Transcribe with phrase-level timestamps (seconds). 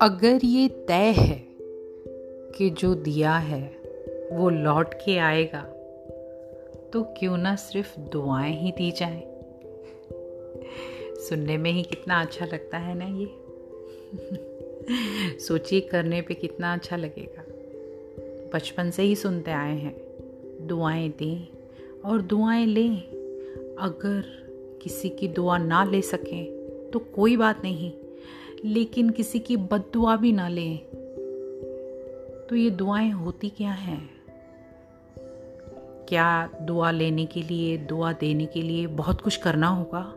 [0.00, 1.46] अगर ये तय है
[2.58, 3.72] कि जो दिया है
[4.32, 5.60] वो लौट के आएगा
[6.92, 9.22] तो क्यों ना सिर्फ़ दुआएँ ही दी जाएँ?
[11.28, 13.26] सुनने में ही कितना अच्छा लगता है ना ये?
[15.38, 17.44] सोचिए करने पे कितना अच्छा लगेगा।
[18.54, 19.96] बचपन से ही सुनते आए हैं,
[20.66, 21.48] दुआएँ दें
[22.04, 23.15] और दुआएँ लें।
[23.78, 24.24] अगर
[24.82, 26.44] किसी की दुआ ना ले सकें
[26.92, 27.92] तो कोई बात नहीं।
[28.64, 30.78] लेकिन किसी की बद दुआ भी ना लें
[32.46, 34.10] तो ये दुआएँ होती क्या हैं?
[36.08, 40.14] क्या दुआ लेने के लिए, दुआ देने के लिए बहुत कुछ करना होगा?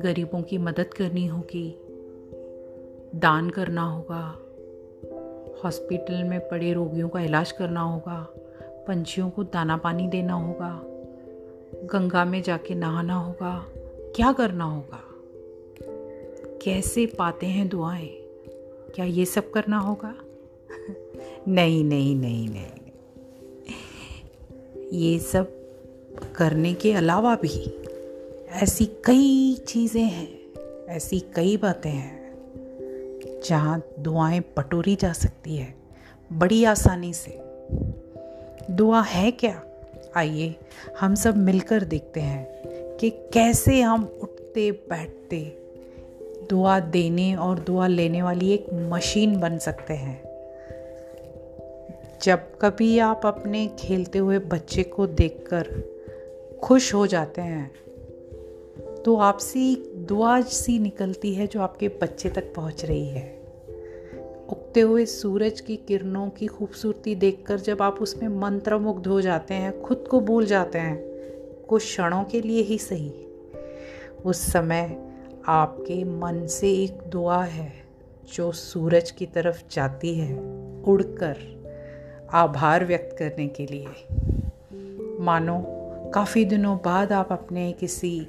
[0.00, 1.74] गरीबों की मदद करनी होगी,
[3.14, 4.38] दान करना होगा,
[5.64, 8.26] हॉस्पिटल में पड़े रोगियों का इलाज करना होगा,
[8.88, 10.89] पंछियों को दाना पानी देना होगा
[11.84, 13.66] गंगा में जाके नहाना होगा।
[14.16, 15.04] क्या करना होगा?
[16.62, 18.08] कैसे पाते हैं दुआएँ?
[18.94, 20.14] क्या ये सब करना होगा?
[21.48, 22.66] नहीं नहीं नहीं नहीं।
[24.92, 25.60] ये सब
[26.36, 27.84] करने के अलावा भी
[28.48, 30.54] ऐसी कई चीज़ें हैं,
[30.86, 32.20] ऐसी कई बातें हैं,
[33.44, 35.74] जहाँ दुआएँ पटोरी जा सकती है
[36.32, 37.40] बड़ी आसानी से।
[38.70, 39.62] दुआ है क्या?
[40.16, 40.54] आइए,
[41.00, 45.56] हम सब मिलकर देखते हैं कि कैसे हम उठते, बैठते,
[46.50, 50.22] दुआ देने और दुआ लेने वाली एक मशीन बन सकते हैं।
[52.22, 55.68] जब कभी आप अपने खेलते हुए बच्चे को देखकर
[56.62, 57.70] खुश हो जाते हैं
[59.02, 63.39] तो आपसी दुआ सी निकलती है जो आपके बच्चे तक पहुँच रही है।
[64.70, 69.82] उगते हुए सूरज की किरणों की खूबसूरती देखकर जब आप उसमें मंत्रमुग्ध हो जाते हैं,
[69.82, 70.98] खुद को भूल जाते हैं,
[71.68, 73.12] कुछ क्षणों के लिए ही सही।
[74.24, 75.10] उस समय
[75.46, 77.72] आपके मन से एक दुआ है
[78.34, 80.34] जो सूरज की तरफ़ जाती है
[80.82, 81.36] उड़कर
[82.32, 83.86] आभार व्यक्त करने के लिए।
[85.20, 85.64] मानो,
[86.14, 88.28] काफ़ी दिनों बाद आप अपने किसी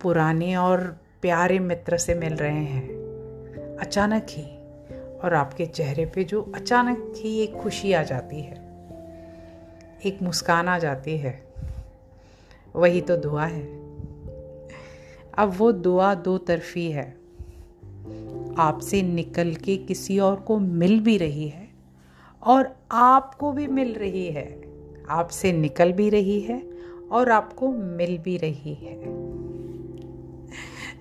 [0.00, 2.88] पुराने और प्यारे मित्र से मिल रहे हैं।
[3.76, 4.57] अचानक ही
[5.24, 8.54] और आपके चेहरे पे जो अचानक ही एक खुशी आ जाती है,
[10.04, 11.48] एक मुस्कान आ जाती है।
[12.76, 13.62] वही तो दुआ है।
[15.38, 17.18] अब वो दुआ दो तरफी है।
[18.58, 21.68] आपसे निकल के किसी और को मिल भी रही है
[22.42, 24.62] और आपको भी मिल रही है।
[25.08, 26.62] आपसे निकल भी रही है
[27.12, 29.28] और आपको मिल भी रही है।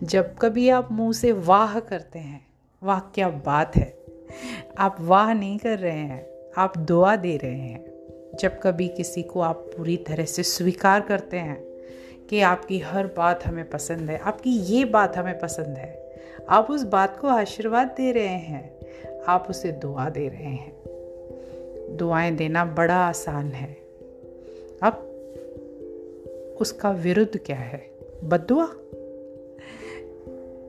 [0.03, 2.47] जब कभी आप मुँह से वाह करते हैं,
[2.83, 3.96] वाह क्या बात है।
[4.77, 7.85] आप वाह नहीं कर रहे हैं, आप दुआ दे रहे हैं।
[8.39, 11.63] जब कभी किसी को आप पूरी तरह से स्वीकार करते हैं
[12.29, 16.83] कि आपकी हर बात हमें पसंद है, आपकी ये बात हमें पसंद है, आप उस
[16.83, 18.79] बात को आशीर्वाद दे रहे हैं,
[19.27, 20.77] आप उसे दुआ दे रहे हैं।
[21.97, 23.77] दुआएँ देना बड़ा आसान है।
[24.83, 25.03] अब
[26.61, 27.91] उसका विरुद्ध क्या है?
[28.23, 28.65] बदुआ?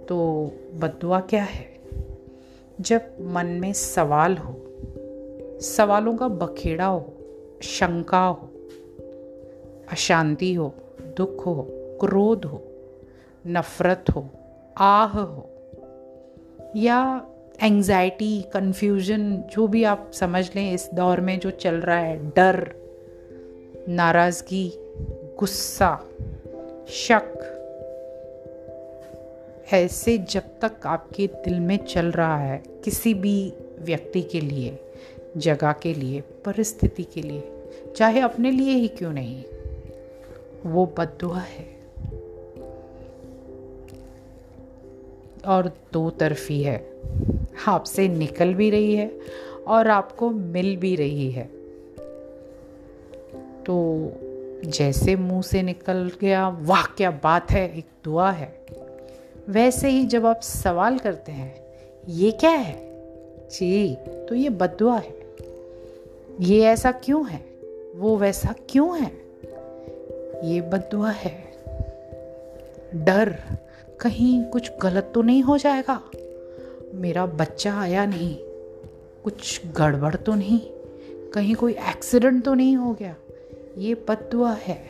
[0.08, 1.77] तो बदुआ क्या है?
[2.80, 4.54] जब मन में सवाल हो,
[5.60, 7.14] सवालों का बखेड़ा हो,
[7.62, 8.50] शंका हो,
[9.92, 10.74] अशांति हो,
[11.16, 11.66] दुख हो,
[12.00, 12.64] क्रोध हो,
[13.46, 14.30] नफरत हो,
[14.78, 15.50] आह हो,
[16.76, 17.26] या
[17.62, 22.74] एंजाइटी कन्फ्यूज़न जो भी आप समझ लें इस दौर में जो चल रहा है, डर,
[23.88, 24.72] नाराज़गी,
[25.38, 26.04] गुस्सा,
[26.88, 27.57] शक
[29.72, 34.78] ऐसे जब तक आपके दिल में चल रहा है किसी भी व्यक्ति के लिए,
[35.36, 37.52] जगह के लिए, परिस्थिति के लिए,
[37.96, 39.44] चाहे अपने लिए ही क्यों नहीं,
[40.66, 41.78] वो बदुआ है।
[45.46, 46.90] और दो तरफी है।
[47.68, 49.20] आपसे निकल भी रही है
[49.66, 51.44] और आपको मिल भी रही है।
[53.64, 54.06] तो
[54.64, 58.66] जैसे मुँह से निकल गया, वाह, क्या बात है, एक दुआ है।
[59.48, 61.64] वैसे ही जब आप सवाल करते हैं,
[62.08, 62.88] ये क्या है?
[63.50, 63.96] जी
[64.28, 65.14] तो ये बदुआ है।
[66.40, 67.44] ये ऐसा क्यों है?
[67.96, 69.12] वो वैसा क्यों है?
[70.50, 71.44] ये बदुआ है।
[72.94, 73.38] डर?
[74.00, 76.02] कहीं कुछ गलत तो नहीं हो जाएगा?
[76.94, 78.36] मेरा बच्चा आया नहीं।
[79.24, 80.60] कुछ गड़बड़ तो नहीं।
[81.30, 83.16] कहीं कोई एक्सीडेंट तो नहीं हो गया।
[83.78, 84.82] ये बदुआ है।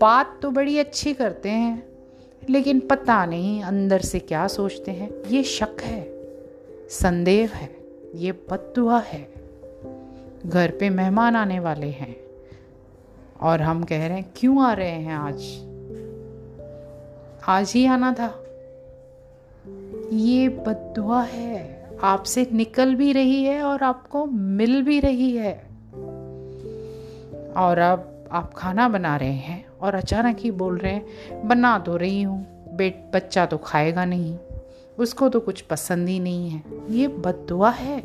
[0.00, 1.89] बात तो बड़ी अच्छी करते हैं।
[2.48, 6.12] लेकिन पता नहीं अंदर से क्या सोचते हैं। ये शक है,
[6.88, 7.76] संदेह है,
[8.14, 9.32] ये बदुआ है।
[10.46, 12.16] घर पे मेहमान आने वाले हैं
[13.40, 15.70] और हम कह रहे हैं, क्यों आ रहे हैं आज?
[17.48, 18.44] आज ही आना था।
[20.12, 25.54] ये बदुआ है, आपसे निकल भी रही है और आपको मिल भी रही है।
[27.56, 31.96] और अब आप खाना बना रहे हैं। और अचानक ही बोल रहे हैं, बना तो
[31.96, 32.44] रही हूँ,
[32.76, 34.36] बेट, बच्चा तो खाएगा नहीं,
[34.98, 37.98] उसको तो कुछ पसंद ही नहीं है, ये बदुआ है।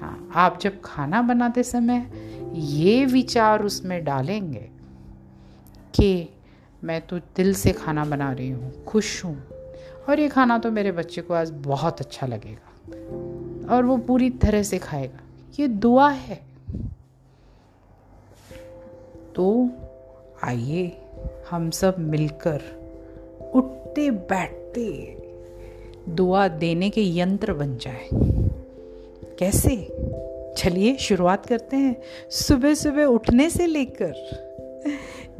[0.00, 2.06] हाँ आप जब खाना बनाते समय
[2.54, 4.68] ये विचार उसमें डालेंगे
[5.94, 6.28] कि
[6.84, 9.36] मैं तो दिल से खाना बना रही हूँ, खुश हूँ,
[10.08, 14.62] और ये खाना तो मेरे बच्चे को आज बहुत अच्छा लगेगा, और वो पूरी तरह
[14.62, 15.20] से खाएगा,
[15.58, 16.40] ये दुआ है।
[19.34, 19.70] तो
[20.44, 20.96] आइए
[21.50, 22.60] हम सब मिलकर
[23.54, 25.16] उठते बैठते
[26.08, 28.08] दुआ देने के यंत्र बन जाए।
[29.38, 29.88] कैसे?
[30.56, 34.14] चलिए शुरुआत करते हैं। सुबह सुबह उठने से लेकर।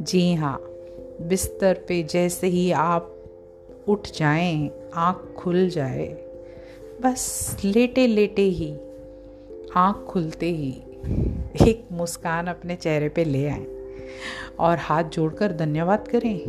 [0.01, 0.59] जी हाँ
[1.21, 3.17] बिस्तर पे जैसे ही आप
[3.87, 6.07] उठ जाएँ, आँख खुल जाए।
[7.01, 8.77] बस लेटे लेटे ही
[9.75, 10.71] आँख खुलते ही
[11.69, 13.80] एक मुस्कान अपने चेहरे पे ले आए।
[14.59, 16.39] और हाथ जोड़कर धन्यवाद करें।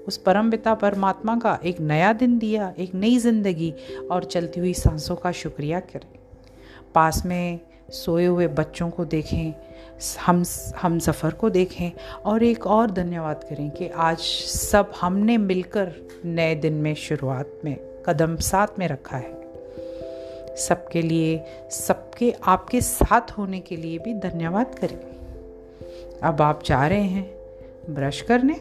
[0.00, 3.74] उस परम पिता परमात्मा का एक नया दिन दिया, एक नई ज़िंदगी
[4.10, 6.18] और चलती हुई सांसों का शुक्रिया करें।
[6.94, 7.60] पास में
[7.90, 9.52] सोए हुए बच्चों को देखें,
[10.20, 10.42] हम
[10.76, 11.90] हम सफ़र को देखें
[12.24, 15.92] और एक और धन्यवाद करें कि आज सब हमने मिलकर
[16.24, 17.76] नए दिन में शुरुआत में,
[18.06, 19.38] कदम साथ में रखा है।
[20.56, 24.98] सबके लिए, सबके, आपके साथ होने के लिए भी धन्यवाद करें।
[26.22, 27.30] अब आप जा रहे हैं
[27.90, 28.60] ब्रश करने?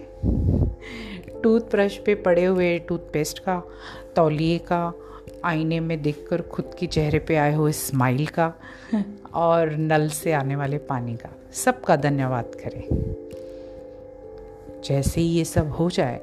[1.44, 3.64] टूथब्रश पे पड़े हुए टूथपेस्ट का
[4.16, 4.94] तौलिए का
[5.44, 8.54] आईने में देखकर खुद के चेहरे पे आए हुए स्माइल का
[9.34, 13.16] और नल से आने वाले पानी का। सबका धन्यवाद करें।
[14.86, 16.20] जैसे ही ये सब हो जाए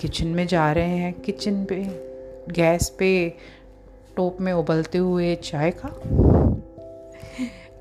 [0.00, 1.76] किचन में जा रहे हैं किचन पे
[2.52, 3.34] गैस पे
[4.16, 6.00] टोप में उबलते हुए चाय का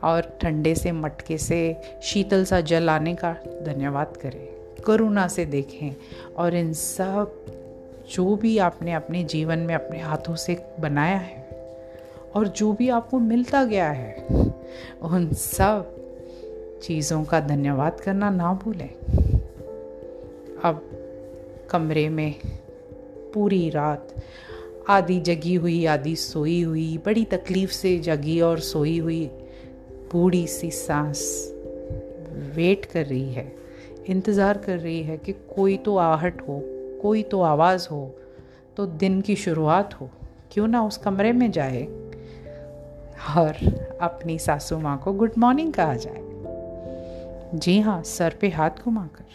[0.04, 4.48] और ठंडे से, मटके से, शीतल सा जल आने का धन्यवाद करें,
[4.86, 5.96] करुणा से देखें
[6.38, 7.46] और इन सब
[8.12, 11.44] जो भी आपने अपने जीवन में अपने हाथों से बनाया है
[12.36, 14.26] और जो भी आपको मिलता गया है,
[15.02, 16.00] उन सब
[16.84, 18.90] चीज़ों का धन्यवाद करना ना भूलें।
[20.64, 20.90] अब
[21.70, 22.36] कमरे में
[23.34, 24.16] पूरी रात
[24.90, 29.32] आधी जगी हुई, आधी सोई हुई, बड़ी तकलीफ़ से जगी और सोई हुई
[30.14, 31.22] बूढ़ी सी सांस
[32.56, 33.52] वेट कर रही है,
[34.08, 36.60] इंतज़ार कर रही है कि कोई तो आहट हो,
[37.02, 38.06] कोई तो आवाज़ हो
[38.78, 40.10] तो दिन की शुरुआत हो।
[40.52, 41.84] क्यों ना उस कमरे में जाए
[43.38, 46.22] और अपनी सासू माँ को गुड मॉर्निंग कहा जाए।
[47.56, 49.26] जी हाँ सर पे हाथ घुमाकर।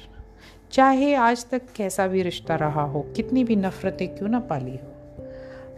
[0.73, 4.88] चाहे आज तक कैसा भी रिश्ता रहा हो, कितनी भी नफरतें क्यों ना पाली हो।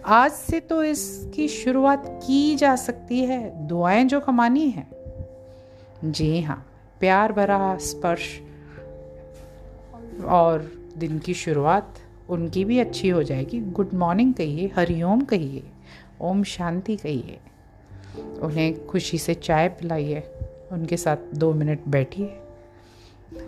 [0.04, 4.86] आज से तो इसकी शुरुआत की जा सकती है। दुआएँ जो कमानी है।
[6.04, 6.66] जी हाँ
[7.00, 8.28] प्यार भरा स्पर्श
[10.24, 11.98] और दिन की शुरुआत
[12.28, 15.62] उनकी भी अच्छी हो जाएगी। गुड मॉर्निंग कहिए, हरिओम कहिए,
[16.20, 17.38] ओम शांति कहिए।
[18.42, 20.22] उन्हें खुशी से चाय पिलाइए,
[20.72, 22.38] उनके साथ दो मिनट बैठिए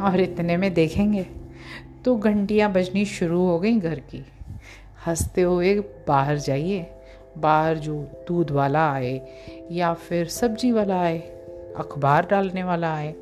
[0.01, 1.27] और इतने में देखेंगे
[2.05, 4.25] तो घंटियाँ बजनी शुरू हो गई घर की।
[5.07, 5.75] हँसते हुए
[6.09, 6.87] बाहर जाइए।
[7.39, 7.95] बाहर जो
[8.29, 9.21] दूध वाला आए
[9.71, 11.19] या फिर सब्ज़ी वाला आए,
[11.77, 13.15] अखबार डालने वाला आए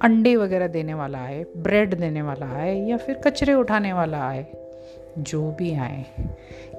[0.00, 4.46] अंडे वगैरह देने वाला आए, ब्रेड देने वाला आए या फिर कचरे उठाने वाला आए,
[5.18, 6.04] जो भी आए,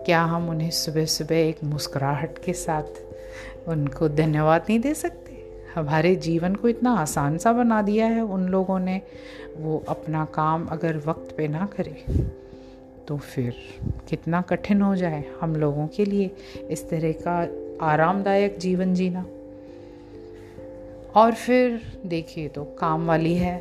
[0.06, 5.38] क्या हम उन्हें सुबह सुबह एक मुस्कुराहट के साथ उनको धन्यवाद नहीं दे सकते?
[5.76, 9.02] हमारे जीवन को इतना आसान सा बना दिया है उन लोगों ने,
[9.58, 12.04] वो अपना काम अगर वक्त पे ना करे।
[13.10, 13.56] तो फिर
[14.10, 16.30] कितना कठिन हो जाए हम लोगों के लिए
[16.70, 17.36] इस तरह का
[17.86, 19.26] आरामदायक जीवन जीना।
[21.16, 23.58] और फिर देखिए तो काम वाली है,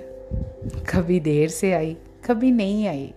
[0.91, 3.13] कभी देर से आई, कभी नहीं आई,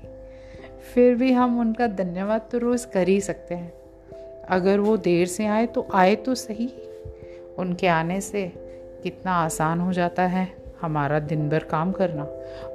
[0.94, 3.74] फिर भी हम उनका धन्यवाद तो रोज़ कर ही सकते हैं।
[4.50, 6.70] अगर वो देर से आए तो आए तो सही,
[7.58, 8.48] उनके आने से
[9.04, 10.48] कितना आसान हो जाता है
[10.82, 12.24] हमारा दिन भर काम करना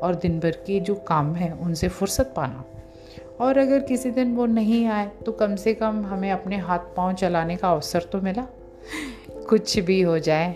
[0.03, 2.65] और दिन भर के जो काम है उनसे फुर्सत पाना।
[3.41, 7.13] और अगर किसी दिन वो नहीं आए तो कम से कम हमें अपने हाथ पाँव
[7.15, 8.47] चलाने का अवसर तो मिला।
[9.49, 10.55] कुछ भी हो जाए,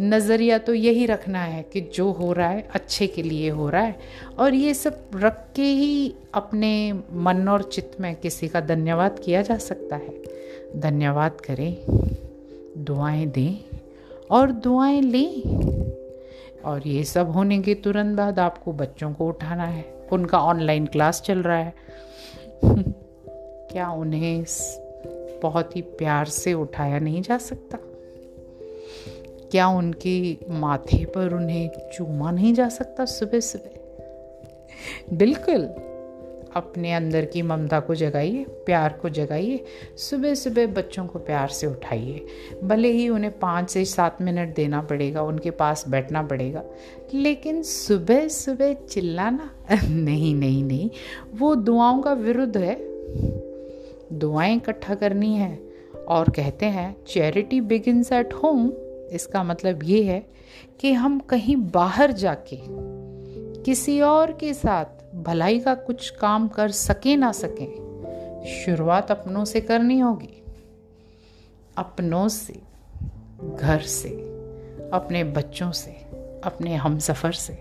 [0.00, 3.82] नज़रिया तो यही रखना है कि जो हो रहा है, अच्छे के लिए हो रहा
[3.82, 3.98] है।
[4.38, 9.42] और ये सब रख के ही अपने मन और चित्त में किसी का धन्यवाद किया
[9.42, 10.22] जा सकता है।
[10.76, 11.76] धन्यवाद करें,
[12.84, 13.78] दुआएँ दें
[14.30, 15.42] और दुआएँ लें।
[16.64, 21.22] और ये सब होने के तुरंत बाद आपको बच्चों को उठाना है। उनका ऑनलाइन क्लास
[21.22, 21.74] चल रहा है।
[23.72, 24.44] क्या उन्हें
[25.42, 27.78] बहुत ही प्यार से उठाया नहीं जा सकता?
[29.50, 33.70] क्या उनके माथे पर उन्हें चूमा नहीं जा सकता सुबह सुबह
[35.16, 35.87] बिल्कुल।
[36.58, 39.64] अपने अंदर की ममता को जगाइए, प्यार को जगाइए
[39.96, 42.26] सुबह सुबह बच्चों को प्यार से उठाइए।
[42.64, 46.64] भले ही उन्हें पाँच से सात मिनट देना पड़ेगा, उनके पास बैठना पड़ेगा,
[47.14, 49.50] लेकिन सुबह सुबह चिल्लाना
[49.88, 50.90] नहीं नहीं नहीं।
[51.34, 52.76] वो दुआओं का विरुद्ध है।
[54.12, 55.58] दुआएँ इकट्ठा करनी है
[56.08, 58.72] और कहते हैं चैरिटी बिगिनस एट होम
[59.12, 60.26] इसका मतलब ये है
[60.80, 62.58] कि हम कहीं बाहर जाके
[63.62, 67.88] किसी और के साथ भलाई का कुछ काम कर सके ना सके,
[68.64, 70.42] शुरुआत अपनों से करनी होगी।
[71.76, 72.62] अपनों से,
[73.60, 74.08] घर से,
[74.92, 75.90] अपने बच्चों से,
[76.44, 77.52] अपने हम सफ़र से,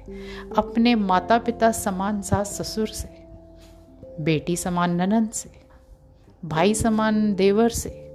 [0.58, 3.28] अपने माता पिता समान सास ससुर से,
[4.24, 5.50] बेटी समान ननन से,
[6.46, 8.14] भाई समान देवर से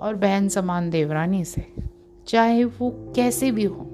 [0.00, 1.74] और बहन समान देवरानी से,
[2.28, 3.90] चाहे वो कैसे भी हो।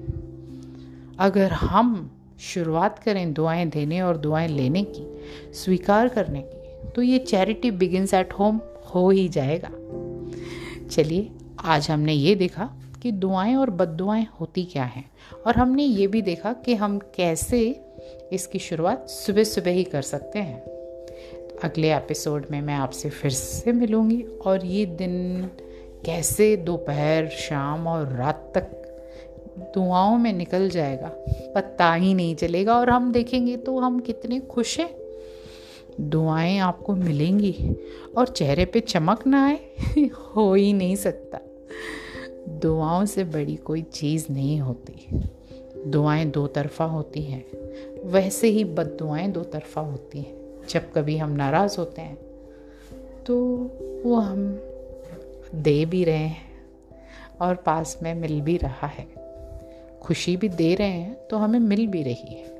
[1.19, 2.11] अगर हम
[2.43, 8.13] शुरुआत करें दुआएँ देने और दुआएँ लेने की, स्वीकार करने की तो ये चैरिटी बिगिनस
[8.13, 8.59] एट होम
[8.95, 9.69] हो ही जाएगा।
[10.87, 12.69] चलिए, आज हमने ये देखा
[13.01, 15.09] कि दुआएँ और बददुआएँ होती क्या हैं,
[15.47, 17.59] और हमने ये भी देखा कि हम कैसे
[18.33, 20.61] इसकी शुरुआत सुबह सुबह ही कर सकते हैं।
[21.63, 25.49] अगले एपिसोड में मैं आपसे फिर से मिलूँगी, और ये दिन
[26.05, 28.82] कैसे दोपहर, शाम और रात तक
[29.59, 31.11] दुआओं में निकल जाएगा
[31.55, 34.95] पता ही नहीं चलेगा और हम देखेंगे तो हम कितने खुश हैं।
[36.01, 37.75] दुआएँ आपको मिलेंगी
[38.17, 39.59] और चेहरे पे चमक ना आए,
[40.35, 41.39] हो ही नहीं सकता।
[42.49, 45.19] दुआओं से बड़ी कोई चीज़ नहीं होती।
[45.87, 47.45] दुआएँ दो तरफा होती हैं,
[48.03, 52.17] वैसे ही बद दुआएँ दो तरफा होती हैं। जब कभी हम नाराज़ होते हैं
[53.25, 53.35] तो
[54.05, 54.59] वो हम
[55.55, 56.65] दे भी रहे हैं
[57.41, 59.22] और पास में मिल भी रहा है।
[60.03, 62.53] खुशी भी दे रहे हैं तो हमें मिल भी रही है।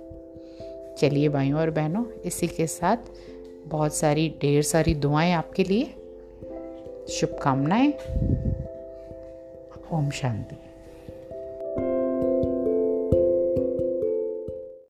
[0.96, 2.98] चलिए भाइयों और बहनों, इसी के साथ
[3.68, 5.86] बहुत सारी, ढेर सारी दुआएँ आपके लिए।
[7.10, 7.94] शुभकामनाएँ।
[9.94, 10.56] ओम शांति।